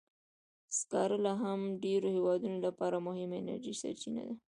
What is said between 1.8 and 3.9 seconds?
ډېرو هېوادونو لپاره مهمه انرژي